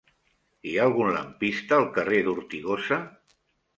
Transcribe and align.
Hi 0.69 0.73
ha 0.77 0.85
algun 0.87 1.11
lampista 1.17 1.77
al 1.81 1.85
carrer 1.99 2.23
d'Ortigosa? 2.29 2.99